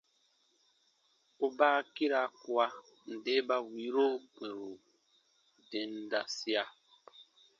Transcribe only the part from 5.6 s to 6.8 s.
dendasia.